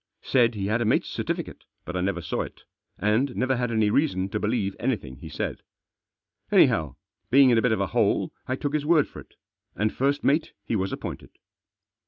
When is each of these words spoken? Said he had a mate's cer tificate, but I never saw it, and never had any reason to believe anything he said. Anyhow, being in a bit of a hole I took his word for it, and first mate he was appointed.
Said 0.23 0.55
he 0.55 0.65
had 0.65 0.81
a 0.81 0.85
mate's 0.85 1.07
cer 1.09 1.21
tificate, 1.23 1.61
but 1.85 1.95
I 1.95 2.01
never 2.01 2.21
saw 2.23 2.41
it, 2.41 2.63
and 2.97 3.35
never 3.35 3.55
had 3.55 3.69
any 3.69 3.91
reason 3.91 4.29
to 4.29 4.39
believe 4.39 4.75
anything 4.79 5.17
he 5.17 5.29
said. 5.29 5.61
Anyhow, 6.51 6.95
being 7.29 7.51
in 7.51 7.59
a 7.59 7.61
bit 7.61 7.71
of 7.71 7.81
a 7.81 7.85
hole 7.85 8.33
I 8.47 8.55
took 8.55 8.73
his 8.73 8.83
word 8.83 9.07
for 9.07 9.19
it, 9.19 9.35
and 9.75 9.93
first 9.93 10.23
mate 10.23 10.53
he 10.65 10.75
was 10.75 10.91
appointed. 10.91 11.29